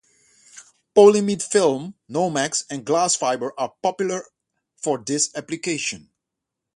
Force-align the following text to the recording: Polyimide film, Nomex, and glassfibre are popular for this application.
Polyimide 0.95 1.43
film, 1.43 1.93
Nomex, 2.09 2.65
and 2.71 2.83
glassfibre 2.83 3.51
are 3.55 3.75
popular 3.83 4.25
for 4.75 4.97
this 4.97 5.29
application. 5.35 6.09